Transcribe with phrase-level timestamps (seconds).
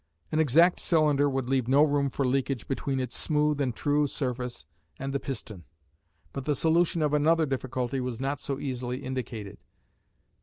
[0.31, 4.65] An exact cylinder would leave no room for leakage between its smooth and true surface
[4.97, 5.63] and the piston;
[6.33, 9.59] but the solution of another difficulty was not so easily indicated.